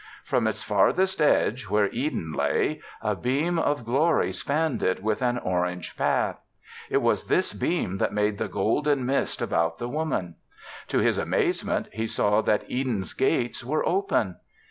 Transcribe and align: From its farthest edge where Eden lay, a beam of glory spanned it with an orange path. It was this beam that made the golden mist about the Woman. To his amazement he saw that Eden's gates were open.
From 0.23 0.47
its 0.47 0.63
farthest 0.63 1.21
edge 1.21 1.69
where 1.69 1.87
Eden 1.91 2.33
lay, 2.35 2.81
a 3.03 3.15
beam 3.15 3.59
of 3.59 3.85
glory 3.85 4.31
spanned 4.31 4.81
it 4.81 5.03
with 5.03 5.21
an 5.21 5.37
orange 5.37 5.95
path. 5.95 6.39
It 6.89 7.03
was 7.03 7.25
this 7.25 7.53
beam 7.53 7.99
that 7.99 8.11
made 8.11 8.39
the 8.39 8.47
golden 8.47 9.05
mist 9.05 9.43
about 9.43 9.77
the 9.77 9.87
Woman. 9.87 10.37
To 10.87 10.97
his 10.97 11.19
amazement 11.19 11.87
he 11.93 12.07
saw 12.07 12.41
that 12.41 12.63
Eden's 12.67 13.13
gates 13.13 13.63
were 13.63 13.87
open. 13.87 14.37